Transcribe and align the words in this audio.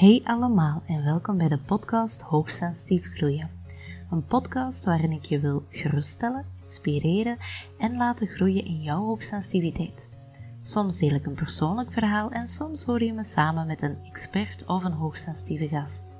Hey 0.00 0.20
allemaal 0.24 0.82
en 0.86 1.04
welkom 1.04 1.36
bij 1.36 1.48
de 1.48 1.58
podcast 1.58 2.20
Hoogsensitief 2.20 3.06
Groeien. 3.14 3.50
Een 4.10 4.24
podcast 4.24 4.84
waarin 4.84 5.12
ik 5.12 5.24
je 5.24 5.40
wil 5.40 5.64
geruststellen, 5.68 6.44
inspireren 6.62 7.36
en 7.78 7.96
laten 7.96 8.26
groeien 8.26 8.64
in 8.64 8.82
jouw 8.82 9.04
hoogsensitiviteit. 9.04 10.08
Soms 10.60 10.98
deel 10.98 11.10
ik 11.10 11.26
een 11.26 11.34
persoonlijk 11.34 11.92
verhaal 11.92 12.30
en 12.30 12.48
soms 12.48 12.84
hoor 12.84 13.02
je 13.02 13.12
me 13.12 13.24
samen 13.24 13.66
met 13.66 13.82
een 13.82 13.96
expert 14.04 14.66
of 14.66 14.84
een 14.84 14.92
hoogsensitieve 14.92 15.68
gast. 15.68 16.12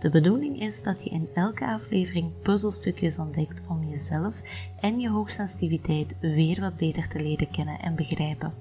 De 0.00 0.10
bedoeling 0.10 0.60
is 0.60 0.82
dat 0.82 1.04
je 1.04 1.10
in 1.10 1.28
elke 1.34 1.66
aflevering 1.66 2.40
puzzelstukjes 2.42 3.18
ontdekt 3.18 3.62
om 3.68 3.88
jezelf 3.88 4.34
en 4.80 5.00
je 5.00 5.10
hoogsensitiviteit 5.10 6.16
weer 6.20 6.60
wat 6.60 6.76
beter 6.76 7.08
te 7.08 7.22
leren 7.22 7.50
kennen 7.50 7.80
en 7.80 7.94
begrijpen. 7.94 8.54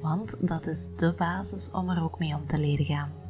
Want 0.00 0.48
dat 0.48 0.66
is 0.66 0.96
de 0.96 1.14
basis 1.16 1.70
om 1.70 1.90
er 1.90 2.02
ook 2.02 2.18
mee 2.18 2.34
om 2.34 2.46
te 2.46 2.58
leren 2.58 2.84
gaan. 2.84 3.25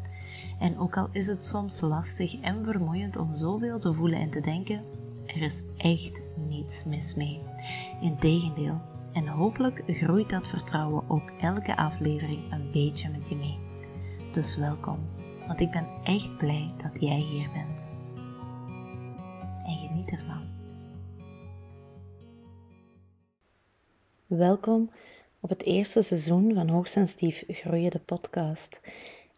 En 0.59 0.79
ook 0.79 0.97
al 0.97 1.09
is 1.13 1.27
het 1.27 1.47
soms 1.47 1.81
lastig 1.81 2.41
en 2.41 2.65
vermoeiend 2.65 3.17
om 3.17 3.37
zoveel 3.37 3.79
te 3.79 3.93
voelen 3.93 4.19
en 4.19 4.31
te 4.31 4.41
denken, 4.41 4.85
er 5.27 5.43
is 5.43 5.63
echt 5.77 6.21
niets 6.49 6.85
mis 6.85 7.15
mee. 7.15 7.41
Integendeel, 8.01 8.81
en 9.13 9.27
hopelijk 9.27 9.83
groeit 9.87 10.31
dat 10.31 10.49
vertrouwen 10.49 11.11
ook 11.11 11.31
elke 11.41 11.77
aflevering 11.77 12.53
een 12.53 12.71
beetje 12.71 13.09
met 13.09 13.29
je 13.29 13.35
mee. 13.35 13.59
Dus 14.33 14.57
welkom, 14.57 14.99
want 15.47 15.61
ik 15.61 15.71
ben 15.71 15.87
echt 16.05 16.37
blij 16.37 16.71
dat 16.83 17.01
jij 17.01 17.19
hier 17.19 17.51
bent. 17.53 17.81
En 19.65 19.89
geniet 19.89 20.11
ervan. 20.11 20.45
Welkom 24.27 24.91
op 25.41 25.49
het 25.49 25.65
eerste 25.65 26.03
seizoen 26.03 26.55
van 26.55 26.69
Hoogsensitief 26.69 27.45
Groeien 27.49 27.91
de 27.91 27.99
podcast. 27.99 28.81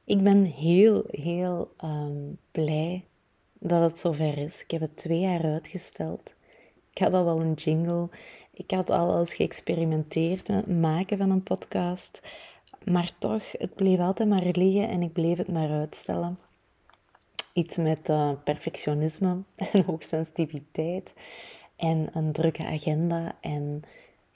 Ik 0.08 0.22
ben 0.22 0.44
heel, 0.44 1.04
heel 1.10 1.72
ehm, 1.76 2.32
blij 2.50 3.04
dat 3.52 3.82
het 3.82 3.98
zover 3.98 4.38
is. 4.38 4.62
Ik 4.62 4.70
heb 4.70 4.80
het 4.80 4.96
twee 4.96 5.18
jaar 5.18 5.44
uitgesteld. 5.44 6.34
Ik 6.90 6.98
had 6.98 7.12
al 7.12 7.24
wel 7.24 7.40
een 7.40 7.52
jingle. 7.52 8.08
Ik 8.52 8.70
had 8.70 8.90
al 8.90 9.18
eens 9.18 9.34
geëxperimenteerd 9.34 10.48
met 10.48 10.56
het 10.66 10.78
maken 10.78 11.18
van 11.18 11.30
een 11.30 11.42
podcast. 11.42 12.20
Maar 12.84 13.12
toch, 13.18 13.42
het 13.52 13.74
bleef 13.74 13.98
altijd 13.98 14.28
maar 14.28 14.48
liggen 14.52 14.88
en 14.88 15.02
ik 15.02 15.12
bleef 15.12 15.38
het 15.38 15.52
maar 15.52 15.70
uitstellen. 15.70 16.38
Iets 17.52 17.76
met 17.76 18.08
uh, 18.08 18.30
perfectionisme 18.44 19.42
en 19.72 19.84
hoogsensitiviteit 19.84 21.12
en 21.76 22.08
een 22.12 22.32
drukke 22.32 22.64
agenda 22.64 23.36
en 23.40 23.82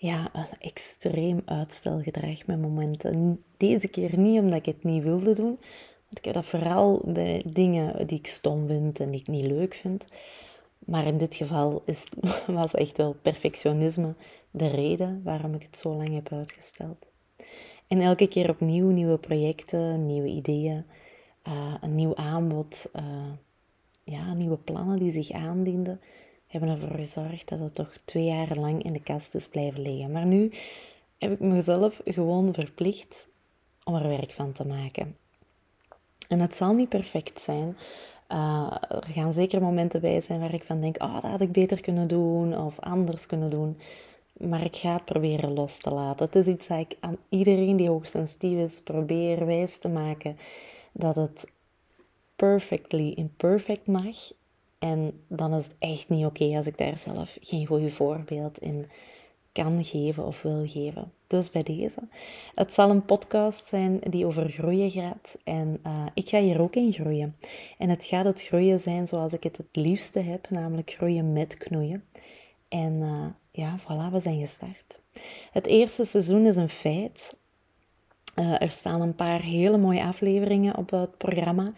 ja, 0.02 0.30
een 0.32 0.46
extreem 0.58 1.42
uitstelgedrag 1.44 2.46
met 2.46 2.60
momenten. 2.60 3.42
Deze 3.56 3.88
keer 3.88 4.18
niet 4.18 4.40
omdat 4.40 4.58
ik 4.58 4.66
het 4.66 4.84
niet 4.84 5.02
wilde 5.02 5.32
doen. 5.34 5.58
Want 6.08 6.18
ik 6.18 6.24
heb 6.24 6.34
dat 6.34 6.44
vooral 6.44 7.02
bij 7.04 7.42
dingen 7.46 8.06
die 8.06 8.18
ik 8.18 8.26
stom 8.26 8.66
vind 8.66 9.00
en 9.00 9.06
die 9.06 9.20
ik 9.20 9.26
niet 9.26 9.44
leuk 9.44 9.74
vind. 9.74 10.04
Maar 10.78 11.06
in 11.06 11.18
dit 11.18 11.34
geval 11.34 11.82
is, 11.86 12.06
was 12.46 12.74
echt 12.74 12.96
wel 12.96 13.16
perfectionisme 13.22 14.14
de 14.50 14.68
reden 14.68 15.20
waarom 15.24 15.54
ik 15.54 15.62
het 15.62 15.78
zo 15.78 15.94
lang 15.94 16.14
heb 16.14 16.32
uitgesteld. 16.32 17.08
En 17.86 18.00
elke 18.00 18.26
keer 18.26 18.50
opnieuw 18.50 18.90
nieuwe 18.90 19.18
projecten, 19.18 20.06
nieuwe 20.06 20.28
ideeën, 20.28 20.84
uh, 21.48 21.74
een 21.80 21.94
nieuw 21.94 22.16
aanbod, 22.16 22.90
uh, 22.96 23.02
ja, 24.04 24.34
nieuwe 24.34 24.58
plannen 24.58 24.98
die 24.98 25.10
zich 25.10 25.30
aandienden 25.30 26.00
hebben 26.52 26.70
ervoor 26.70 26.96
gezorgd 26.96 27.48
dat 27.48 27.58
het 27.58 27.74
toch 27.74 27.92
twee 28.04 28.24
jaar 28.24 28.56
lang 28.56 28.82
in 28.82 28.92
de 28.92 29.02
kast 29.02 29.34
is 29.34 29.48
blijven 29.48 29.82
liggen. 29.82 30.12
Maar 30.12 30.26
nu 30.26 30.52
heb 31.18 31.32
ik 31.32 31.40
mezelf 31.40 32.00
gewoon 32.04 32.54
verplicht 32.54 33.28
om 33.84 33.94
er 33.94 34.08
werk 34.08 34.30
van 34.30 34.52
te 34.52 34.66
maken. 34.66 35.16
En 36.28 36.40
het 36.40 36.54
zal 36.54 36.72
niet 36.72 36.88
perfect 36.88 37.40
zijn. 37.40 37.76
Uh, 38.28 38.76
er 38.88 39.12
gaan 39.12 39.32
zeker 39.32 39.60
momenten 39.60 40.00
bij 40.00 40.20
zijn 40.20 40.40
waar 40.40 40.54
ik 40.54 40.64
van 40.64 40.80
denk, 40.80 41.02
oh, 41.02 41.14
dat 41.14 41.30
had 41.30 41.40
ik 41.40 41.52
beter 41.52 41.80
kunnen 41.80 42.08
doen 42.08 42.58
of 42.58 42.80
anders 42.80 43.26
kunnen 43.26 43.50
doen. 43.50 43.78
Maar 44.32 44.64
ik 44.64 44.76
ga 44.76 44.92
het 44.92 45.04
proberen 45.04 45.52
los 45.52 45.78
te 45.78 45.90
laten. 45.90 46.26
Het 46.26 46.36
is 46.36 46.46
iets 46.46 46.66
dat 46.66 46.78
ik 46.78 46.96
aan 47.00 47.16
iedereen 47.28 47.76
die 47.76 47.88
hoogsensitief 47.88 48.58
is 48.58 48.82
probeer 48.82 49.46
wijs 49.46 49.78
te 49.78 49.88
maken 49.88 50.36
dat 50.92 51.16
het 51.16 51.50
perfectly 52.36 53.12
imperfect 53.12 53.86
mag 53.86 54.16
en 54.82 55.24
dan 55.28 55.54
is 55.54 55.64
het 55.64 55.74
echt 55.78 56.08
niet 56.08 56.24
oké 56.24 56.56
als 56.56 56.66
ik 56.66 56.78
daar 56.78 56.96
zelf 56.96 57.38
geen 57.40 57.66
goed 57.66 57.92
voorbeeld 57.92 58.58
in 58.58 58.86
kan 59.52 59.84
geven 59.84 60.26
of 60.26 60.42
wil 60.42 60.66
geven. 60.66 61.12
Dus 61.26 61.50
bij 61.50 61.62
deze. 61.62 61.98
Het 62.54 62.74
zal 62.74 62.90
een 62.90 63.04
podcast 63.04 63.66
zijn 63.66 64.00
die 64.10 64.26
over 64.26 64.48
groeien 64.48 64.90
gaat. 64.90 65.36
En 65.44 65.80
uh, 65.86 66.06
ik 66.14 66.28
ga 66.28 66.40
hier 66.40 66.60
ook 66.60 66.74
in 66.74 66.92
groeien. 66.92 67.36
En 67.78 67.88
het 67.88 68.04
gaat 68.04 68.24
het 68.24 68.42
groeien 68.42 68.80
zijn 68.80 69.06
zoals 69.06 69.32
ik 69.32 69.42
het 69.42 69.56
het 69.56 69.76
liefste 69.76 70.20
heb, 70.20 70.50
namelijk 70.50 70.90
groeien 70.90 71.32
met 71.32 71.56
knoeien. 71.56 72.04
En 72.68 72.92
uh, 72.92 73.26
ja, 73.50 73.78
voilà, 73.78 74.12
we 74.12 74.18
zijn 74.18 74.40
gestart. 74.40 75.00
Het 75.52 75.66
eerste 75.66 76.04
seizoen 76.04 76.46
is 76.46 76.56
een 76.56 76.68
feit. 76.68 77.36
Uh, 78.36 78.62
er 78.62 78.70
staan 78.70 79.00
een 79.00 79.14
paar 79.14 79.40
hele 79.40 79.78
mooie 79.78 80.02
afleveringen 80.02 80.76
op 80.76 80.90
het 80.90 81.16
programma. 81.16 81.72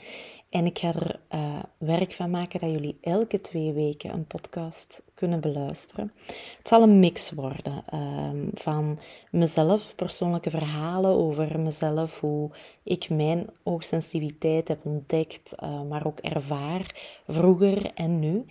En 0.54 0.66
ik 0.66 0.78
ga 0.78 0.88
er 0.88 1.20
uh, 1.34 1.62
werk 1.78 2.12
van 2.12 2.30
maken 2.30 2.60
dat 2.60 2.70
jullie 2.70 2.98
elke 3.00 3.40
twee 3.40 3.72
weken 3.72 4.12
een 4.12 4.26
podcast 4.26 5.02
kunnen 5.14 5.40
beluisteren. 5.40 6.12
Het 6.58 6.68
zal 6.68 6.82
een 6.82 7.00
mix 7.00 7.30
worden 7.30 7.84
um, 7.94 8.50
van 8.54 8.98
mezelf, 9.30 9.94
persoonlijke 9.94 10.50
verhalen 10.50 11.10
over 11.10 11.60
mezelf, 11.60 12.20
hoe 12.20 12.50
ik 12.82 13.10
mijn 13.10 13.46
oogsensitiviteit 13.62 14.68
heb 14.68 14.84
ontdekt, 14.84 15.54
uh, 15.62 15.82
maar 15.82 16.06
ook 16.06 16.18
ervaar 16.18 16.94
vroeger 17.28 17.90
en 17.94 18.18
nu. 18.18 18.44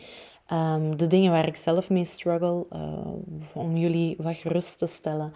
Um, 0.51 0.97
de 0.97 1.07
dingen 1.07 1.31
waar 1.31 1.47
ik 1.47 1.55
zelf 1.55 1.89
mee 1.89 2.05
struggle, 2.05 2.65
uh, 2.73 3.07
om 3.53 3.77
jullie 3.77 4.15
wat 4.17 4.35
gerust 4.35 4.77
te 4.77 4.87
stellen, 4.87 5.33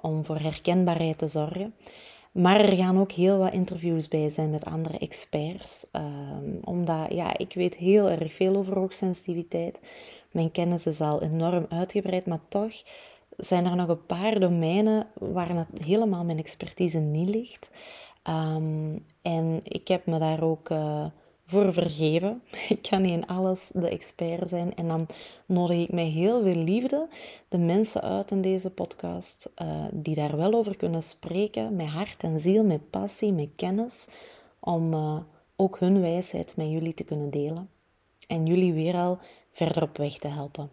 om 0.00 0.24
voor 0.24 0.38
herkenbaarheid 0.38 1.18
te 1.18 1.26
zorgen. 1.26 1.74
Maar 2.32 2.60
er 2.60 2.76
gaan 2.76 3.00
ook 3.00 3.12
heel 3.12 3.38
wat 3.38 3.52
interviews 3.52 4.08
bij 4.08 4.30
zijn 4.30 4.50
met 4.50 4.64
andere 4.64 4.98
experts. 4.98 5.86
Um, 5.92 6.58
omdat, 6.64 7.12
ja, 7.12 7.38
ik 7.38 7.52
weet 7.54 7.76
heel 7.76 8.10
erg 8.10 8.32
veel 8.32 8.56
over 8.56 8.78
hoogsensitiviteit. 8.78 9.80
Mijn 10.30 10.50
kennis 10.50 10.86
is 10.86 11.00
al 11.00 11.22
enorm 11.22 11.66
uitgebreid, 11.68 12.26
maar 12.26 12.40
toch 12.48 12.72
zijn 13.36 13.66
er 13.66 13.76
nog 13.76 13.88
een 13.88 14.06
paar 14.06 14.40
domeinen 14.40 15.06
waar 15.14 15.56
het 15.56 15.84
helemaal 15.84 16.24
mijn 16.24 16.38
expertise 16.38 16.98
niet 16.98 17.28
ligt. 17.28 17.70
Um, 18.28 19.04
en 19.22 19.60
ik 19.62 19.88
heb 19.88 20.06
me 20.06 20.18
daar 20.18 20.42
ook 20.42 20.70
uh, 20.70 21.06
voor 21.50 21.72
vergeven. 21.72 22.42
Ik 22.68 22.82
kan 22.82 23.02
niet 23.02 23.12
in 23.12 23.26
alles 23.26 23.70
de 23.74 23.88
expert 23.88 24.48
zijn. 24.48 24.74
En 24.74 24.88
dan 24.88 25.06
nodig 25.46 25.78
ik 25.78 25.92
met 25.92 26.06
heel 26.06 26.42
veel 26.42 26.62
liefde 26.62 27.08
de 27.48 27.58
mensen 27.58 28.02
uit 28.02 28.30
in 28.30 28.40
deze 28.40 28.70
podcast 28.70 29.52
uh, 29.62 29.84
die 29.92 30.14
daar 30.14 30.36
wel 30.36 30.52
over 30.52 30.76
kunnen 30.76 31.02
spreken, 31.02 31.76
met 31.76 31.86
hart 31.86 32.22
en 32.22 32.38
ziel, 32.38 32.64
met 32.64 32.90
passie, 32.90 33.32
met 33.32 33.48
kennis, 33.56 34.08
om 34.60 34.94
uh, 34.94 35.16
ook 35.56 35.78
hun 35.78 36.00
wijsheid 36.00 36.56
met 36.56 36.70
jullie 36.70 36.94
te 36.94 37.04
kunnen 37.04 37.30
delen. 37.30 37.68
En 38.28 38.46
jullie 38.46 38.72
weer 38.72 38.94
al 38.94 39.18
verder 39.52 39.82
op 39.82 39.96
weg 39.96 40.18
te 40.18 40.28
helpen. 40.28 40.70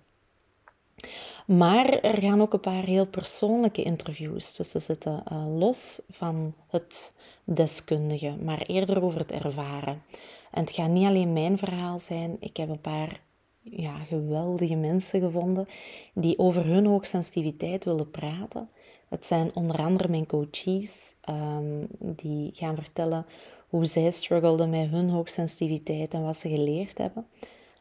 Maar 1.48 1.90
er 1.90 2.22
gaan 2.22 2.42
ook 2.42 2.54
een 2.54 2.60
paar 2.60 2.84
heel 2.84 3.06
persoonlijke 3.06 3.84
interviews 3.84 4.52
tussen 4.52 4.82
zitten, 4.82 5.24
uh, 5.32 5.58
los 5.58 6.02
van 6.10 6.54
het 6.68 7.14
deskundige, 7.44 8.36
maar 8.44 8.62
eerder 8.62 9.04
over 9.04 9.20
het 9.20 9.32
ervaren. 9.32 10.04
En 10.52 10.62
het 10.62 10.72
gaat 10.72 10.90
niet 10.90 11.08
alleen 11.08 11.34
mijn 11.34 11.58
verhaal 11.58 12.00
zijn. 12.00 12.38
Ik 12.40 12.58
heb 12.58 12.70
een 12.70 12.82
paar 12.82 13.22
ja, 13.62 13.98
geweldige 13.98 14.76
mensen 14.76 15.22
gevonden 15.22 15.68
die 16.14 16.40
over 16.40 16.66
hun 16.66 16.86
hoogsensitiviteit 16.86 17.86
willen 17.86 18.12
praten. 18.12 18.70
Het 19.10 19.26
zijn 19.26 19.52
onder 19.54 19.78
andere 19.78 20.10
mijn 20.10 20.26
coaches 20.26 21.16
um, 21.30 21.88
die 22.00 22.50
gaan 22.54 22.76
vertellen 22.76 23.26
hoe 23.70 23.86
zij 23.86 24.12
struggelden 24.12 24.70
met 24.70 24.90
hun 24.90 25.10
hoogsensitiviteit 25.10 26.14
en 26.14 26.24
wat 26.24 26.38
ze 26.38 26.50
geleerd 26.50 26.98
hebben. 26.98 27.28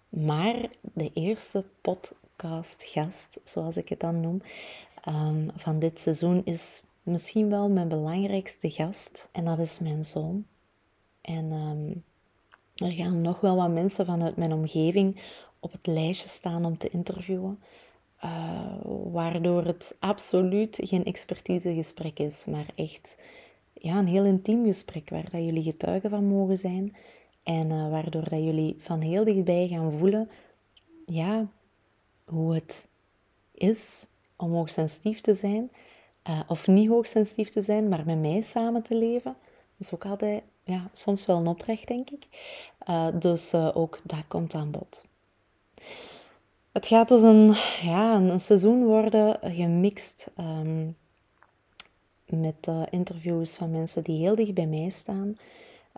Maar 0.08 0.56
de 0.82 1.10
eerste 1.14 1.64
podcastgast, 2.36 3.40
zoals 3.44 3.76
ik 3.76 3.88
het 3.88 4.00
dan 4.00 4.20
noem, 4.20 4.42
um, 5.08 5.50
van 5.54 5.78
dit 5.78 6.00
seizoen 6.00 6.42
is 6.44 6.82
misschien 7.02 7.48
wel 7.48 7.68
mijn 7.68 7.88
belangrijkste 7.88 8.70
gast. 8.70 9.28
En 9.32 9.44
dat 9.44 9.58
is 9.58 9.78
mijn 9.78 10.04
zoon. 10.04 10.46
En 11.20 11.52
um, 11.52 12.04
er 12.74 12.92
gaan 12.92 13.20
nog 13.20 13.40
wel 13.40 13.56
wat 13.56 13.70
mensen 13.70 14.06
vanuit 14.06 14.36
mijn 14.36 14.52
omgeving 14.52 15.20
op 15.60 15.72
het 15.72 15.86
lijstje 15.86 16.28
staan 16.28 16.64
om 16.64 16.78
te 16.78 16.88
interviewen. 16.88 17.58
Uh, 18.24 18.76
waardoor 19.12 19.64
het 19.64 19.96
absoluut 19.98 20.78
geen 20.82 21.04
expertisegesprek 21.04 22.18
is, 22.18 22.44
maar 22.44 22.66
echt 22.74 23.18
ja, 23.72 23.98
een 23.98 24.06
heel 24.06 24.24
intiem 24.24 24.64
gesprek 24.64 25.10
waar 25.10 25.30
dat 25.30 25.44
jullie 25.44 25.62
getuigen 25.62 26.10
van 26.10 26.24
mogen 26.24 26.58
zijn. 26.58 26.96
En 27.42 27.70
uh, 27.70 27.90
waardoor 27.90 28.28
dat 28.28 28.42
jullie 28.42 28.76
van 28.78 29.00
heel 29.00 29.24
dichtbij 29.24 29.68
gaan 29.68 29.92
voelen 29.92 30.30
ja, 31.06 31.48
hoe 32.26 32.54
het 32.54 32.88
is 33.52 34.06
om 34.36 34.52
hoogsensitief 34.52 35.20
te 35.20 35.34
zijn. 35.34 35.70
Uh, 36.28 36.40
of 36.46 36.66
niet 36.66 36.88
hoogsensitief 36.88 37.50
te 37.50 37.62
zijn, 37.62 37.88
maar 37.88 38.04
met 38.04 38.18
mij 38.18 38.40
samen 38.40 38.82
te 38.82 38.94
leven. 38.94 39.36
Dat 39.76 39.86
is 39.86 39.94
ook 39.94 40.06
altijd 40.06 40.42
ja, 40.64 40.88
soms 40.92 41.26
wel 41.26 41.36
een 41.36 41.46
opdracht, 41.46 41.86
denk 41.86 42.10
ik. 42.10 42.26
Uh, 42.88 43.08
dus 43.14 43.54
ook 43.54 44.00
dat 44.02 44.22
komt 44.28 44.54
aan 44.54 44.70
bod. 44.70 45.04
Het 46.72 46.86
gaat 46.86 47.08
dus 47.08 47.22
een, 47.22 47.54
ja, 47.82 48.14
een 48.14 48.40
seizoen 48.40 48.84
worden 48.84 49.38
gemixt 49.42 50.30
um, 50.38 50.96
met 52.24 52.68
interviews 52.90 53.56
van 53.56 53.70
mensen 53.70 54.02
die 54.02 54.18
heel 54.18 54.34
dicht 54.34 54.54
bij 54.54 54.66
mij 54.66 54.88
staan. 54.88 55.34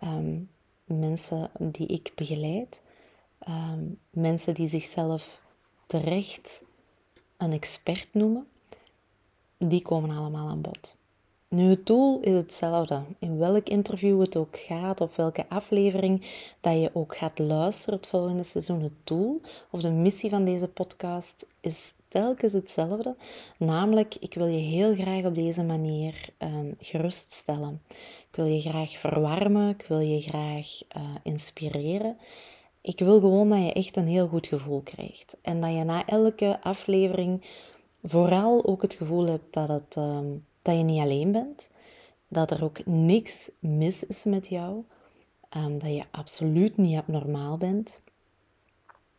Um, 0.03 0.49
mensen 0.83 1.49
die 1.57 1.87
ik 1.87 2.11
begeleid. 2.15 2.81
Um, 3.47 3.99
mensen 4.09 4.53
die 4.53 4.67
zichzelf 4.67 5.41
terecht 5.89 6.61
een 7.37 7.51
expert 7.51 8.07
noemen. 8.11 8.47
Die 9.57 9.81
komen 9.81 10.17
allemaal 10.17 10.47
aan 10.47 10.61
bod. 10.61 10.95
Nu, 11.47 11.69
het 11.69 11.85
doel 11.85 12.19
is 12.19 12.33
hetzelfde. 12.33 13.01
In 13.19 13.37
welk 13.37 13.69
interview 13.69 14.21
het 14.21 14.35
ook 14.35 14.57
gaat, 14.57 15.01
of 15.01 15.15
welke 15.15 15.45
aflevering 15.49 16.21
dat 16.61 16.73
je 16.73 16.89
ook 16.93 17.17
gaat 17.17 17.39
luisteren 17.39 17.95
het 17.99 18.07
volgende 18.07 18.43
seizoen, 18.43 18.81
het 18.81 18.91
doel 19.03 19.41
of 19.69 19.81
de 19.81 19.91
missie 19.91 20.29
van 20.29 20.45
deze 20.45 20.67
podcast 20.67 21.45
is 21.61 21.93
telkens 22.07 22.53
hetzelfde. 22.53 23.15
Namelijk, 23.57 24.15
ik 24.15 24.33
wil 24.33 24.47
je 24.47 24.59
heel 24.59 24.95
graag 24.95 25.23
op 25.23 25.35
deze 25.35 25.63
manier 25.63 26.29
um, 26.37 26.75
geruststellen. 26.79 27.81
Ik 28.29 28.35
wil 28.35 28.45
je 28.45 28.61
graag 28.61 28.97
verwarmen, 28.97 29.69
ik 29.69 29.85
wil 29.87 29.99
je 29.99 30.21
graag 30.21 30.81
uh, 30.97 31.03
inspireren. 31.23 32.17
Ik 32.81 32.99
wil 32.99 33.19
gewoon 33.19 33.49
dat 33.49 33.63
je 33.63 33.73
echt 33.73 33.95
een 33.95 34.07
heel 34.07 34.27
goed 34.27 34.47
gevoel 34.47 34.81
krijgt. 34.81 35.37
En 35.41 35.61
dat 35.61 35.73
je 35.73 35.83
na 35.83 36.05
elke 36.05 36.61
aflevering 36.61 37.45
vooral 38.03 38.65
ook 38.65 38.81
het 38.81 38.93
gevoel 38.93 39.25
hebt 39.25 39.53
dat 39.53 39.67
het... 39.67 39.95
Um, 39.95 40.47
dat 40.61 40.77
je 40.77 40.83
niet 40.83 41.01
alleen 41.01 41.31
bent, 41.31 41.69
dat 42.27 42.51
er 42.51 42.63
ook 42.63 42.85
niks 42.85 43.51
mis 43.59 44.03
is 44.03 44.23
met 44.23 44.47
jou, 44.47 44.83
um, 45.57 45.79
dat 45.79 45.95
je 45.95 46.03
absoluut 46.11 46.77
niet 46.77 46.97
abnormaal 46.97 47.57
bent, 47.57 48.01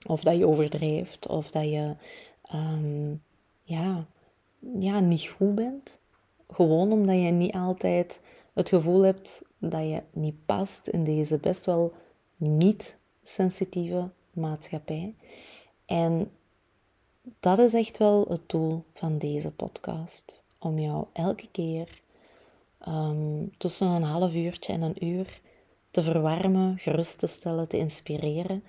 of 0.06 0.22
dat 0.22 0.36
je 0.36 0.46
overdrijft, 0.46 1.26
of 1.26 1.50
dat 1.50 1.64
je 1.64 1.96
um, 2.54 3.22
ja, 3.62 4.06
ja, 4.78 5.00
niet 5.00 5.28
goed 5.28 5.54
bent. 5.54 6.00
Gewoon 6.50 6.92
omdat 6.92 7.16
je 7.16 7.30
niet 7.30 7.54
altijd 7.54 8.20
het 8.52 8.68
gevoel 8.68 9.02
hebt 9.02 9.42
dat 9.58 9.82
je 9.82 10.02
niet 10.12 10.46
past 10.46 10.86
in 10.86 11.04
deze 11.04 11.38
best 11.38 11.66
wel 11.66 11.92
niet 12.36 12.96
sensitieve 13.22 14.10
maatschappij. 14.32 15.14
En 15.86 16.30
dat 17.40 17.58
is 17.58 17.74
echt 17.74 17.98
wel 17.98 18.26
het 18.28 18.48
doel 18.48 18.84
van 18.92 19.18
deze 19.18 19.50
podcast 19.50 20.44
om 20.58 20.78
jou 20.78 21.06
elke 21.12 21.48
keer 21.50 21.98
ehm, 22.78 23.46
tussen 23.58 23.86
een 23.86 24.02
half 24.02 24.34
uurtje 24.34 24.72
en 24.72 24.82
een 24.82 25.04
uur 25.04 25.40
te 25.90 26.02
verwarmen, 26.02 26.78
gerust 26.78 27.18
te 27.18 27.26
stellen, 27.26 27.68
te 27.68 27.78
inspireren 27.78 28.62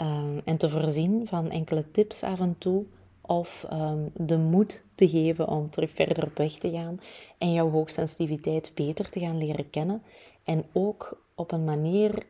um, 0.00 0.40
en 0.44 0.56
te 0.56 0.70
voorzien 0.70 1.26
van 1.26 1.50
enkele 1.50 1.90
tips 1.90 2.22
af 2.22 2.40
en 2.40 2.58
toe 2.58 2.84
of 3.20 3.66
um, 3.72 4.10
de 4.14 4.38
moed 4.38 4.84
te 4.94 5.08
geven 5.08 5.48
om 5.48 5.70
terug 5.70 5.90
verder 5.90 6.24
op 6.24 6.36
weg 6.36 6.52
te 6.52 6.70
gaan 6.70 7.00
en 7.38 7.52
jouw 7.52 7.70
hoogsensitiviteit 7.70 8.72
beter 8.74 9.10
te 9.10 9.20
gaan 9.20 9.38
leren 9.38 9.70
kennen 9.70 10.02
en 10.44 10.64
ook 10.72 11.22
op 11.34 11.52
een 11.52 11.64
manier 11.64 12.26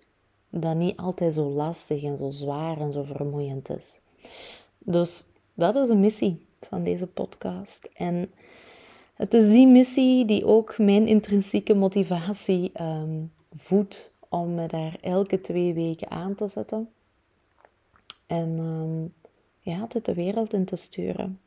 dat 0.51 0.77
niet 0.77 0.97
altijd 0.97 1.35
zo 1.35 1.49
lastig 1.49 2.03
en 2.03 2.17
zo 2.17 2.31
zwaar 2.31 2.81
en 2.81 2.93
zo 2.93 3.03
vermoeiend 3.03 3.77
is. 3.77 4.01
Dus 4.79 5.25
dat 5.55 5.77
is 5.77 5.89
een 5.89 6.01
missie 6.01 6.47
van 6.61 6.85
deze 6.85 7.07
podcast. 7.07 7.89
En 7.95 8.31
het 9.15 9.35
is 9.35 9.49
die 9.49 9.67
missie 9.67 10.25
die 10.25 10.47
ook 10.47 10.79
mijn 10.79 11.07
intrinsieke 11.07 11.75
motivatie 11.75 12.83
um, 12.83 13.33
voedt 13.57 14.15
om 14.29 14.55
me 14.55 14.67
daar 14.67 14.97
elke 15.01 15.41
twee 15.41 15.75
weken 15.75 16.11
aan 16.11 16.35
te 16.35 16.47
zetten. 16.47 16.89
En 18.27 18.59
um, 18.59 19.15
ja, 19.61 19.87
de 20.03 20.15
wereld 20.15 20.53
in 20.53 20.65
te 20.65 20.77
sturen. 20.77 21.41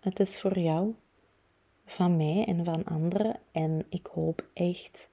Het 0.00 0.20
is 0.20 0.40
voor 0.40 0.58
jou, 0.58 0.94
van 1.86 2.16
mij 2.16 2.44
en 2.44 2.64
van 2.64 2.84
anderen. 2.84 3.36
En 3.52 3.86
ik 3.88 4.06
hoop 4.06 4.44
echt 4.52 5.08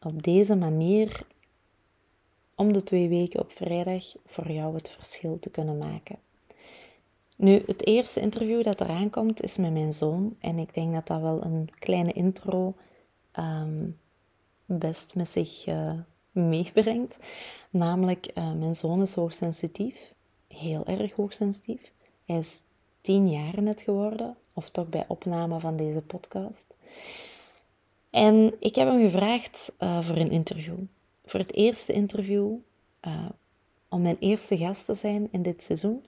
op 0.00 0.22
deze 0.22 0.56
manier 0.56 1.26
om 2.56 2.72
de 2.72 2.82
twee 2.82 3.08
weken 3.08 3.40
op 3.40 3.52
vrijdag 3.52 4.04
voor 4.26 4.50
jou 4.50 4.74
het 4.74 4.90
verschil 4.90 5.38
te 5.38 5.50
kunnen 5.50 5.78
maken. 5.78 6.18
Nu, 7.36 7.62
het 7.66 7.86
eerste 7.86 8.20
interview 8.20 8.62
dat 8.62 8.80
eraan 8.80 9.10
komt 9.10 9.42
is 9.42 9.56
met 9.56 9.72
mijn 9.72 9.92
zoon. 9.92 10.36
En 10.40 10.58
ik 10.58 10.74
denk 10.74 10.92
dat 10.92 11.06
dat 11.06 11.20
wel 11.20 11.44
een 11.44 11.68
kleine 11.78 12.12
intro 12.12 12.74
ehm, 13.32 13.88
best 14.64 15.14
met 15.14 15.28
zich 15.28 15.66
uh, 15.66 15.92
meebrengt. 16.30 17.16
Namelijk, 17.70 18.30
uh, 18.34 18.52
mijn 18.52 18.74
zoon 18.74 19.02
is 19.02 19.14
hoogsensitief. 19.14 20.14
Heel 20.48 20.86
erg 20.86 21.12
hoogsensitief. 21.12 21.92
Hij 22.24 22.38
is 22.38 22.62
tien 23.00 23.30
jaar 23.30 23.62
net 23.62 23.80
geworden. 23.80 24.36
Of 24.52 24.70
toch 24.70 24.88
bij 24.88 25.04
opname 25.08 25.60
van 25.60 25.76
deze 25.76 26.00
podcast. 26.00 26.74
En 28.10 28.54
ik 28.60 28.74
heb 28.74 28.88
hem 28.88 29.00
gevraagd 29.00 29.72
uh, 29.78 30.00
voor 30.02 30.16
een 30.16 30.30
interview. 30.30 30.78
Voor 31.26 31.40
het 31.40 31.54
eerste 31.54 31.92
interview. 31.92 32.54
om 33.88 34.02
mijn 34.02 34.16
eerste 34.18 34.56
gast 34.56 34.84
te 34.84 34.94
zijn 34.94 35.28
in 35.30 35.42
dit 35.42 35.62
seizoen. 35.62 36.04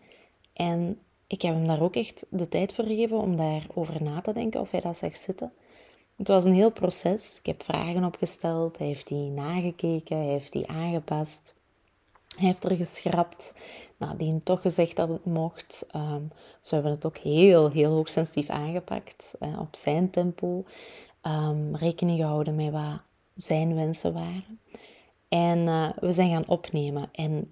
En 0.53 0.99
ik 1.26 1.43
heb 1.43 1.55
hem 1.55 1.67
daar 1.67 1.82
ook 1.82 1.97
echt 1.97 2.26
de 2.31 2.49
tijd 2.49 2.73
voor 2.73 2.85
gegeven 2.85 3.19
om 3.19 3.37
daarover 3.37 4.03
na 4.03 4.20
te 4.20 4.32
denken 4.32 4.61
of 4.61 4.70
hij 4.70 4.81
dat 4.81 4.97
zag 4.97 5.17
zitten. 5.17 5.53
Het 6.17 6.29
was 6.29 6.44
een 6.44 6.53
heel 6.53 6.73
proces. 6.73 7.38
Ik 7.38 7.47
heb 7.47 7.62
vragen 7.62 8.05
opgesteld, 8.05 8.79
hij 8.79 8.87
heeft 8.87 9.09
die 9.09 9.31
nagekeken, 9.31 10.17
hij 10.17 10.26
heeft 10.26 10.53
die 10.53 10.69
aangepast. 10.69 11.55
Hij 12.37 12.47
heeft 12.47 12.64
er 12.64 12.76
geschrapt, 12.76 13.55
nadien 13.97 14.43
toch 14.43 14.61
gezegd 14.61 14.97
dat 14.97 15.09
het 15.09 15.25
mocht. 15.25 15.87
Um, 15.97 16.31
dus 16.61 16.71
hebben 16.71 16.91
het 16.91 17.06
ook 17.06 17.19
heel, 17.19 17.71
heel 17.71 17.93
hoogsensitief 17.93 18.49
aangepakt, 18.49 19.35
op 19.59 19.76
zijn 19.76 20.11
tempo. 20.11 20.64
Um, 21.23 21.76
rekening 21.76 22.19
gehouden 22.19 22.55
met 22.55 22.71
wat 22.71 23.00
zijn 23.37 23.75
wensen 23.75 24.12
waren. 24.12 24.61
En 25.29 25.59
uh, 25.59 25.89
we 26.01 26.13
zijn 26.13 26.31
gaan 26.31 26.49
opnemen. 26.49 27.09
En 27.13 27.51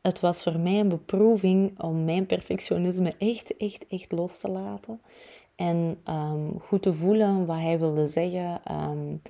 het 0.00 0.20
was 0.20 0.42
voor 0.42 0.58
mij 0.58 0.80
een 0.80 0.88
beproeving 0.88 1.80
om 1.80 2.04
mijn 2.04 2.26
perfectionisme 2.26 3.14
echt, 3.18 3.56
echt, 3.56 3.86
echt 3.88 4.12
los 4.12 4.38
te 4.38 4.48
laten. 4.48 5.00
En 5.54 6.00
um, 6.08 6.60
goed 6.60 6.82
te 6.82 6.94
voelen 6.94 7.46
wat 7.46 7.56
hij 7.56 7.78
wilde 7.78 8.06
zeggen. 8.06 8.60
Um, 8.70 9.22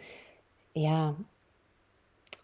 ja, 0.73 1.15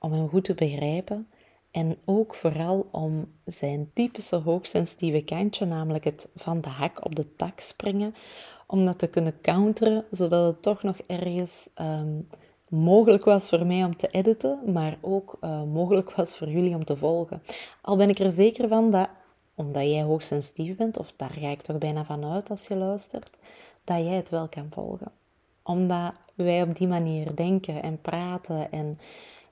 om 0.01 0.13
hem 0.13 0.29
goed 0.29 0.45
te 0.45 0.55
begrijpen. 0.55 1.29
En 1.71 1.97
ook 2.05 2.35
vooral 2.35 2.87
om 2.91 3.33
zijn 3.45 3.91
typische 3.93 4.37
hoogsensitieve 4.37 5.25
kantje, 5.25 5.65
namelijk 5.65 6.05
het 6.05 6.29
van 6.35 6.61
de 6.61 6.69
hak 6.69 7.05
op 7.05 7.15
de 7.15 7.37
tak 7.37 7.61
springen, 7.61 8.15
om 8.67 8.85
dat 8.85 8.99
te 8.99 9.07
kunnen 9.07 9.41
counteren, 9.41 10.05
zodat 10.11 10.47
het 10.47 10.63
toch 10.63 10.83
nog 10.83 10.97
ergens 11.07 11.69
um, 11.81 12.29
mogelijk 12.75 13.25
was 13.25 13.49
voor 13.49 13.67
mij 13.67 13.85
om 13.85 13.97
te 13.97 14.09
editen, 14.11 14.59
maar 14.73 14.99
ook 15.01 15.37
uh, 15.41 15.63
mogelijk 15.63 16.13
was 16.15 16.37
voor 16.37 16.49
jullie 16.49 16.75
om 16.75 16.85
te 16.85 16.97
volgen. 16.97 17.43
Al 17.83 17.97
ben 17.97 18.09
ik 18.09 18.19
er 18.19 18.31
zeker 18.31 18.69
van 18.69 18.91
dat, 18.91 19.09
omdat 19.55 19.83
jij 19.83 20.03
hoogsensitief 20.03 20.77
bent, 20.77 20.99
of 20.99 21.13
daar 21.17 21.33
ga 21.39 21.49
ik 21.49 21.63
toch 21.63 21.79
bijna 21.79 22.05
van 22.05 22.25
uit 22.25 22.51
als 22.51 22.67
je 22.67 22.77
luistert, 22.77 23.37
dat 23.85 23.97
jij 23.97 24.15
het 24.15 24.31
wel 24.31 24.49
kan 24.49 24.71
volgen. 24.71 25.13
Omdat 25.63 26.13
wij 26.35 26.63
op 26.63 26.77
die 26.77 26.89
manier 26.89 27.35
denken 27.35 27.83
en 27.83 28.01
praten 28.01 28.73
en 28.73 28.99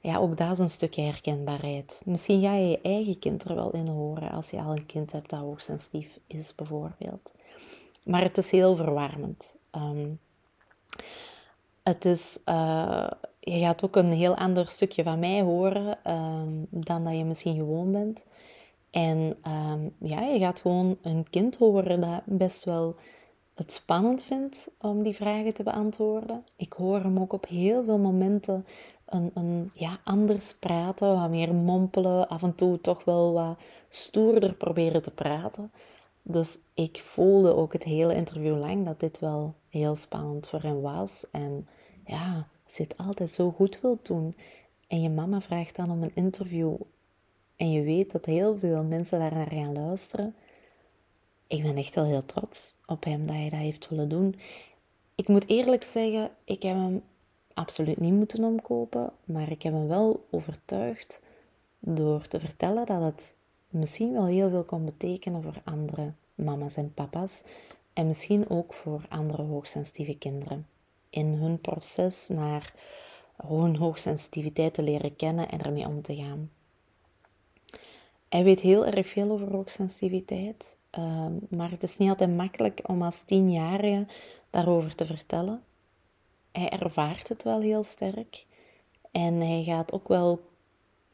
ja, 0.00 0.16
ook 0.16 0.36
dat 0.36 0.50
is 0.50 0.58
een 0.58 0.70
stukje 0.70 1.02
herkenbaarheid. 1.02 2.02
Misschien 2.04 2.42
ga 2.42 2.54
je 2.54 2.68
je 2.68 2.80
eigen 2.80 3.18
kind 3.18 3.44
er 3.44 3.54
wel 3.54 3.70
in 3.70 3.86
horen 3.86 4.30
als 4.30 4.50
je 4.50 4.60
al 4.60 4.70
een 4.70 4.86
kind 4.86 5.12
hebt 5.12 5.30
dat 5.30 5.40
hoogsensitief 5.40 6.18
is, 6.26 6.54
bijvoorbeeld. 6.54 7.32
Maar 8.04 8.22
het 8.22 8.38
is 8.38 8.50
heel 8.50 8.76
verwarmend. 8.76 9.56
Um, 9.76 10.18
het 11.82 12.04
is, 12.04 12.38
uh, 12.48 13.06
je 13.40 13.58
gaat 13.58 13.84
ook 13.84 13.96
een 13.96 14.12
heel 14.12 14.36
ander 14.36 14.68
stukje 14.68 15.02
van 15.02 15.18
mij 15.18 15.42
horen 15.42 15.98
um, 16.12 16.66
dan 16.70 17.04
dat 17.04 17.16
je 17.16 17.24
misschien 17.24 17.56
gewoon 17.56 17.92
bent. 17.92 18.24
En 18.90 19.36
um, 19.72 19.94
ja, 19.98 20.20
je 20.20 20.38
gaat 20.38 20.60
gewoon 20.60 20.98
een 21.02 21.30
kind 21.30 21.56
horen 21.56 22.00
dat 22.00 22.20
best 22.24 22.64
wel 22.64 22.94
het 23.54 23.72
spannend 23.72 24.22
vindt 24.22 24.70
om 24.80 25.02
die 25.02 25.14
vragen 25.14 25.54
te 25.54 25.62
beantwoorden. 25.62 26.44
Ik 26.56 26.72
hoor 26.72 27.00
hem 27.00 27.18
ook 27.18 27.32
op 27.32 27.46
heel 27.46 27.84
veel 27.84 27.98
momenten 27.98 28.66
een, 29.06 29.30
een, 29.34 29.70
ja, 29.74 29.98
anders 30.04 30.54
praten, 30.54 31.20
wat 31.20 31.30
meer 31.30 31.54
mompelen, 31.54 32.28
af 32.28 32.42
en 32.42 32.54
toe 32.54 32.80
toch 32.80 33.04
wel 33.04 33.32
wat 33.32 33.58
stoerder 33.88 34.54
proberen 34.54 35.02
te 35.02 35.10
praten. 35.10 35.72
Dus 36.22 36.58
ik 36.74 37.00
voelde 37.04 37.54
ook 37.54 37.72
het 37.72 37.84
hele 37.84 38.14
interview 38.14 38.58
lang 38.58 38.84
dat 38.86 39.00
dit 39.00 39.18
wel 39.18 39.54
heel 39.72 39.96
spannend 39.96 40.46
voor 40.46 40.62
hem 40.62 40.80
was. 40.80 41.30
En 41.30 41.68
ja, 42.06 42.48
je 42.66 42.82
het 42.82 42.96
altijd 42.96 43.30
zo 43.30 43.50
goed 43.50 43.80
wilt 43.80 44.06
doen 44.06 44.36
en 44.88 45.02
je 45.02 45.10
mama 45.10 45.40
vraagt 45.40 45.76
dan 45.76 45.90
om 45.90 46.02
een 46.02 46.14
interview 46.14 46.74
en 47.56 47.70
je 47.70 47.82
weet 47.82 48.12
dat 48.12 48.24
heel 48.24 48.56
veel 48.56 48.84
mensen 48.84 49.18
daar 49.18 49.34
naar 49.34 49.50
gaan 49.50 49.72
luisteren, 49.72 50.34
ik 51.46 51.62
ben 51.62 51.76
echt 51.76 51.94
wel 51.94 52.04
heel 52.04 52.24
trots 52.24 52.76
op 52.86 53.04
hem 53.04 53.26
dat 53.26 53.36
hij 53.36 53.48
dat 53.48 53.58
heeft 53.58 53.88
willen 53.88 54.08
doen. 54.08 54.34
Ik 55.14 55.28
moet 55.28 55.48
eerlijk 55.48 55.84
zeggen, 55.84 56.30
ik 56.44 56.62
heb 56.62 56.76
hem 56.76 57.02
absoluut 57.54 58.00
niet 58.00 58.12
moeten 58.12 58.44
omkopen, 58.44 59.12
maar 59.24 59.50
ik 59.50 59.62
heb 59.62 59.72
hem 59.72 59.88
wel 59.88 60.26
overtuigd 60.30 61.20
door 61.78 62.26
te 62.26 62.40
vertellen 62.40 62.86
dat 62.86 63.02
het 63.02 63.34
misschien 63.68 64.12
wel 64.12 64.26
heel 64.26 64.50
veel 64.50 64.64
kon 64.64 64.84
betekenen 64.84 65.42
voor 65.42 65.60
andere 65.64 66.12
mama's 66.34 66.76
en 66.76 66.94
papa's 66.94 67.44
en 67.92 68.06
misschien 68.06 68.50
ook 68.50 68.74
voor 68.74 69.04
andere 69.08 69.42
hoogsensitieve 69.42 70.18
kinderen 70.18 70.66
in 71.10 71.26
hun 71.26 71.60
proces 71.60 72.28
naar 72.28 72.74
hun 73.46 73.76
hoogsensitiviteit 73.76 74.74
te 74.74 74.82
leren 74.82 75.16
kennen 75.16 75.48
en 75.48 75.62
ermee 75.62 75.86
om 75.86 76.02
te 76.02 76.16
gaan. 76.16 76.50
Hij 78.28 78.44
weet 78.44 78.60
heel 78.60 78.86
erg 78.86 79.06
veel 79.06 79.30
over 79.30 79.52
hoogsensitiviteit, 79.52 80.76
um, 80.98 81.46
maar 81.50 81.70
het 81.70 81.82
is 81.82 81.98
niet 81.98 82.08
altijd 82.08 82.36
makkelijk 82.36 82.80
om 82.86 83.02
als 83.02 83.22
tienjarige 83.22 84.06
daarover 84.50 84.94
te 84.94 85.06
vertellen. 85.06 85.62
Hij 86.52 86.68
ervaart 86.68 87.28
het 87.28 87.42
wel 87.42 87.60
heel 87.60 87.84
sterk 87.84 88.46
en 89.10 89.34
hij 89.34 89.62
gaat 89.62 89.92
ook 89.92 90.08
wel 90.08 90.40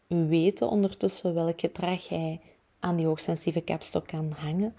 weten 0.07 0.69
ondertussen 0.69 1.35
welk 1.35 1.61
gedrag 1.61 2.09
hij 2.09 2.41
aan 2.79 2.97
die 2.97 3.07
hoogsensitieve 3.07 3.61
kapstok 3.61 4.07
kan 4.07 4.33
hangen. 4.37 4.77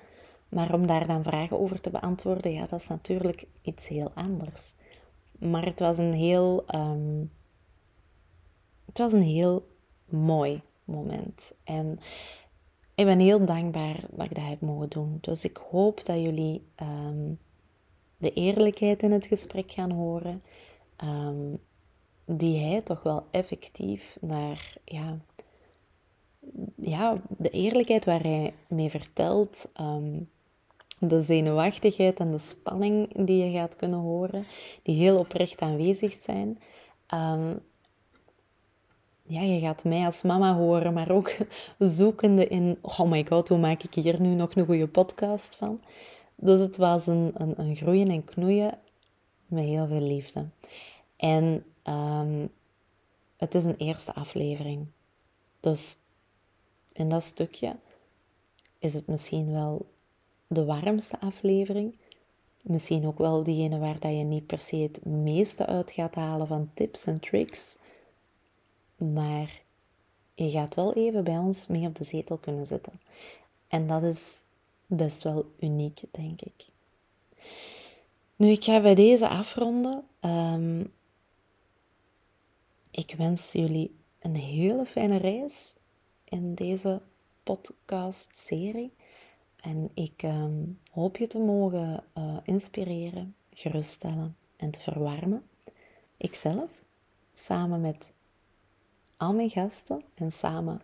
Maar 0.50 0.74
om 0.74 0.88
daar 0.88 1.08
dan 1.08 1.24
vragen 1.24 1.60
over 1.60 1.82
te 1.82 1.90
beantwoorden, 1.90 2.52
ja, 2.54 2.66
dat 2.66 2.80
is 2.80 2.88
natuurlijk 2.88 3.46
iets 3.62 3.88
heel 3.88 4.12
anders. 4.14 4.74
Maar 5.40 5.66
het 5.66 5.80
was 5.80 5.98
een 5.98 6.14
heel, 6.14 6.64
ehm, 6.68 7.24
het 8.86 8.98
was 8.98 9.14
een 9.14 9.22
heel 9.22 9.68
mooi 10.06 10.62
moment. 10.84 11.54
En 11.64 12.00
ik 12.96 13.06
ben 13.06 13.20
heel 13.20 13.46
dankbaar 13.46 14.00
dat 14.12 14.26
ik 14.26 14.36
dat 14.36 14.46
heb 14.46 14.62
mogen 14.62 14.90
doen. 14.90 15.18
Dus 15.22 15.44
ik 15.44 15.58
hoop 15.58 16.06
dat 16.06 16.22
jullie 16.22 16.64
ehm, 16.76 17.34
de 18.18 18.34
eerlijkheid 18.34 19.04
in 19.04 19.12
het 19.12 19.28
gesprek 19.28 19.72
gaan 19.72 19.92
horen. 19.92 20.44
Ehm, 20.96 21.56
die 22.26 22.60
hij 22.60 22.82
toch 22.82 23.04
wel 23.04 23.26
effectief 23.32 24.18
naar 24.22 24.74
ja, 24.86 25.18
ja, 26.76 27.22
de 27.38 27.50
eerlijkheid 27.50 28.06
waar 28.06 28.22
hij 28.22 28.54
mee 28.68 28.90
vertelt, 28.90 29.72
de 31.00 31.22
zenuwachtigheid 31.22 32.20
en 32.20 32.32
de 32.32 32.38
spanning 32.38 33.26
die 33.26 33.44
je 33.44 33.52
gaat 33.52 33.76
kunnen 33.76 34.00
horen, 34.00 34.46
die 34.84 34.96
heel 34.96 35.18
oprecht 35.18 35.62
aanwezig 35.62 36.12
zijn. 36.12 36.60
Um, 37.14 37.60
ja, 39.24 39.42
je 39.42 39.60
gaat 39.60 39.84
mij 39.84 40.06
als 40.06 40.22
mama 40.22 40.56
horen, 40.56 40.94
maar 40.94 41.12
ook 41.12 41.36
zoekende 41.80 42.48
in, 42.48 42.78
oh 42.82 43.02
my 43.02 43.26
god, 43.30 43.48
hoe 43.48 43.58
maak 43.58 43.84
ik 43.84 43.94
hier 43.94 44.22
nu 44.22 44.34
nog 44.34 44.56
een 44.56 44.66
goede 44.66 44.88
podcast 44.88 45.56
van? 45.56 45.80
Dus 46.36 46.60
het 46.60 46.78
was 46.78 47.08
een, 47.08 47.34
een, 47.36 47.76
groeien 47.76 48.10
en 48.10 48.26
knoeien 48.26 48.78
met 49.46 49.64
heel 49.64 49.88
veel 49.88 50.02
liefde. 50.02 50.46
En 51.16 51.66
um, 51.84 52.50
het 53.38 53.56
is 53.56 53.64
een 53.64 53.78
eerste 53.78 54.14
aflevering. 54.14 54.88
Dus 55.60 55.98
in 56.92 57.10
dat 57.10 57.24
stukje 57.24 57.76
is 58.80 58.94
het 58.94 59.08
misschien 59.08 59.52
wel 59.52 59.86
de 60.50 60.66
warmste 60.66 61.20
aflevering. 61.20 61.96
Misschien 62.62 63.08
ook 63.08 63.18
wel 63.18 63.44
diegene 63.44 63.80
waar 63.80 64.00
dat 64.00 64.12
je 64.12 64.24
niet 64.24 64.46
per 64.46 64.60
se 64.60 64.76
het 64.76 65.06
meeste 65.06 65.66
uit 65.66 65.92
gaat 65.92 66.16
halen 66.16 66.48
van 66.48 66.72
tips 66.74 67.06
en 67.06 67.20
tricks. 67.20 67.78
Maar 68.96 69.62
je 70.34 70.50
gaat 70.50 70.76
wel 70.76 70.94
even 70.94 71.24
bij 71.24 71.38
ons 71.38 71.68
mee 71.68 71.88
op 71.88 71.96
de 71.96 72.04
zetel 72.04 72.38
kunnen 72.38 72.66
zitten. 72.66 73.02
En 73.68 73.88
dat 73.88 74.04
is 74.04 74.42
best 74.86 75.24
wel 75.24 75.52
uniek, 75.60 76.02
denk 76.12 76.42
ik. 76.42 76.66
Nu, 78.36 78.50
ik 78.50 78.64
ga 78.64 78.82
bij 78.82 78.96
deze 78.96 79.28
afronden. 79.28 80.04
Um, 80.22 80.94
ik 82.92 83.16
wens 83.18 83.52
jullie 83.52 83.96
een 84.20 84.36
hele 84.36 84.86
fijne 84.86 85.18
reis 85.18 85.76
in 86.24 86.56
deze 86.56 87.02
podcast-serie. 87.44 88.92
En 89.62 89.90
ik 89.94 90.24
ehm, 90.24 90.64
hoop 90.92 91.18
je 91.18 91.28
te 91.28 91.40
mogen 91.40 92.04
uh, 92.18 92.38
inspireren, 92.44 93.36
geruststellen 93.54 94.36
en 94.58 94.72
te 94.72 94.80
verwarmen. 94.80 95.44
Ikzelf, 96.18 96.86
samen 97.34 97.82
met 97.82 98.14
al 99.18 99.34
mijn 99.34 99.50
gasten 99.50 100.04
en 100.14 100.32
samen 100.32 100.82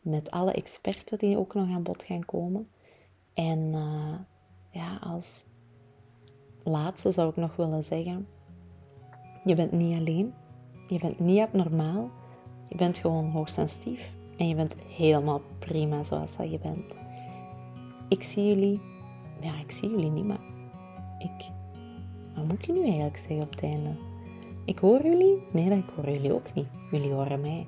met 0.00 0.30
alle 0.30 0.52
experten 0.52 1.18
die 1.18 1.38
ook 1.38 1.54
nog 1.54 1.70
aan 1.70 1.82
bod 1.82 2.02
gaan 2.02 2.24
komen. 2.24 2.68
En 3.34 3.58
uh, 3.58 4.14
ja, 4.70 4.96
als 4.96 5.44
laatste 6.62 7.10
zou 7.10 7.30
ik 7.30 7.36
nog 7.36 7.56
willen 7.56 7.84
zeggen: 7.84 8.28
je 9.44 9.54
bent 9.54 9.72
niet 9.72 9.98
alleen, 9.98 10.34
je 10.88 10.98
bent 10.98 11.18
niet 11.18 11.40
abnormaal, 11.40 12.10
je 12.68 12.76
bent 12.76 12.98
gewoon 12.98 13.30
hoogsensitief 13.30 14.12
en 14.36 14.48
je 14.48 14.54
bent 14.54 14.76
helemaal 14.86 15.40
prima 15.58 16.02
zoals 16.02 16.36
dat 16.36 16.50
je 16.50 16.58
bent. 16.58 17.05
Ik 18.08 18.22
zie 18.22 18.46
jullie, 18.46 18.80
ja, 19.40 19.52
ik 19.60 19.70
zie 19.70 19.90
jullie 19.90 20.10
niet, 20.10 20.24
maar 20.24 20.40
ik, 21.18 21.50
wat 22.34 22.44
moet 22.44 22.62
ik 22.62 22.68
nu 22.68 22.82
eigenlijk 22.82 23.16
zeggen 23.16 23.40
op 23.40 23.50
het 23.50 23.62
einde? 23.62 23.96
Ik 24.64 24.78
hoor 24.78 25.02
jullie? 25.02 25.42
Nee, 25.52 25.68
dat 25.68 25.78
ik 25.78 25.90
hoor 25.96 26.10
jullie 26.10 26.34
ook 26.34 26.54
niet. 26.54 26.66
Jullie 26.90 27.12
horen 27.12 27.40
mij. 27.40 27.66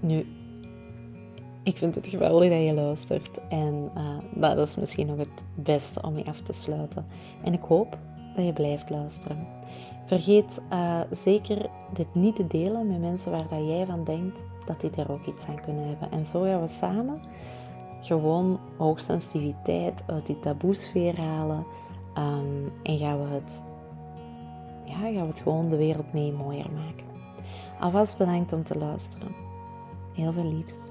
Nu, 0.00 0.26
ik 1.62 1.76
vind 1.76 1.94
het 1.94 2.08
geweldig 2.08 2.50
dat 2.50 2.62
je 2.62 2.74
luistert. 2.74 3.38
En 3.48 3.90
uh, 3.96 4.18
dat 4.34 4.68
is 4.68 4.76
misschien 4.76 5.06
nog 5.06 5.16
het 5.16 5.44
beste 5.54 6.02
om 6.02 6.18
je 6.18 6.24
af 6.24 6.40
te 6.40 6.52
sluiten. 6.52 7.06
En 7.44 7.52
ik 7.52 7.62
hoop 7.62 7.98
dat 8.36 8.44
je 8.44 8.52
blijft 8.52 8.90
luisteren. 8.90 9.46
Vergeet 10.04 10.62
uh, 10.72 11.00
zeker 11.10 11.70
dit 11.92 12.14
niet 12.14 12.36
te 12.36 12.46
delen 12.46 12.86
met 12.86 13.00
mensen 13.00 13.30
waar 13.30 13.48
dat 13.48 13.66
jij 13.66 13.86
van 13.86 14.04
denkt 14.04 14.44
dat 14.66 14.80
die 14.80 14.90
er 14.90 15.12
ook 15.12 15.26
iets 15.26 15.46
aan 15.46 15.60
kunnen 15.60 15.88
hebben. 15.88 16.10
En 16.10 16.26
zo 16.26 16.42
gaan 16.42 16.60
we 16.60 16.68
samen 16.68 17.20
gewoon 18.00 18.60
hoogsensitiviteit 18.76 20.02
uit 20.06 20.26
die 20.26 20.40
taboesfeer 20.40 21.20
halen. 21.20 21.64
Um, 22.18 22.72
en 22.82 22.98
gaan 22.98 23.18
we 23.18 23.28
het, 23.28 23.64
ja, 24.84 24.94
gaan 24.94 25.12
we 25.12 25.18
het 25.18 25.40
gewoon 25.40 25.68
de 25.68 25.76
wereld 25.76 26.12
mee 26.12 26.32
mooier 26.32 26.70
maken. 26.72 27.06
Alvast 27.80 28.16
bedankt 28.18 28.52
om 28.52 28.64
te 28.64 28.78
luisteren. 28.78 29.34
Heel 30.14 30.32
veel 30.32 30.44
liefs. 30.44 30.90